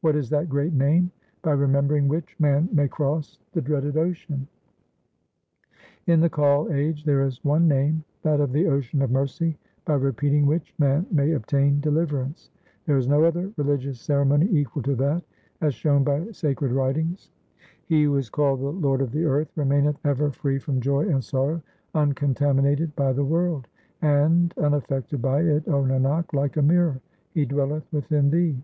[0.00, 4.48] What is that great name, by remembering which man may cross the dreaded ocean?
[6.08, 9.94] In the Kal age there is one Name, that of the Ocean of mercy, by
[9.94, 12.50] repeating which man may obtain deliverance;
[12.86, 15.22] There is no other religious ceremony equal to that,
[15.60, 17.30] as shown by sacred writings.
[17.86, 20.32] 400 THE SIKH RELIGION He who is called the Lord of the earth, remaineth ever
[20.32, 21.62] free from joy and sorrow,
[21.94, 23.68] uncontaminated by the world,
[24.02, 27.00] And unaffected by it, 0 Nanak, like a mirror;
[27.32, 28.56] He dwelleth within thee.